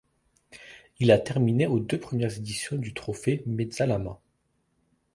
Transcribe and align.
Il 0.97 1.11
a 1.11 1.19
terminé 1.19 1.67
aux 1.67 1.77
deux 1.77 1.99
premières 1.99 2.35
éditions 2.35 2.75
du 2.75 2.91
Trophée 2.91 3.43
Mezzalama. 3.45 4.19